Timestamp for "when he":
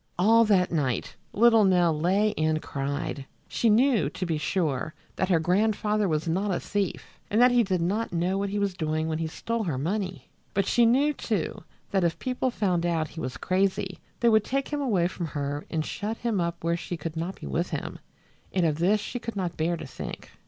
9.07-9.27